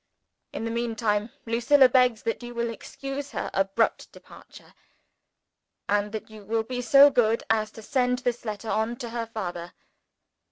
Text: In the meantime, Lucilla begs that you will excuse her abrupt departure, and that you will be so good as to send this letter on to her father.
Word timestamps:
In 0.51 0.65
the 0.65 0.71
meantime, 0.71 1.29
Lucilla 1.45 1.87
begs 1.87 2.23
that 2.23 2.41
you 2.41 2.55
will 2.55 2.71
excuse 2.71 3.29
her 3.33 3.51
abrupt 3.53 4.11
departure, 4.11 4.73
and 5.87 6.11
that 6.11 6.27
you 6.27 6.43
will 6.43 6.63
be 6.63 6.81
so 6.81 7.11
good 7.11 7.43
as 7.51 7.69
to 7.73 7.83
send 7.83 8.17
this 8.17 8.43
letter 8.43 8.71
on 8.71 8.95
to 8.95 9.11
her 9.11 9.27
father. 9.27 9.73